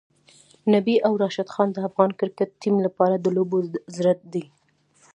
[0.73, 3.57] نبی او راشدخان د افغان کرکټ ټیم لپاره د لوبو
[3.95, 4.45] زړه دی.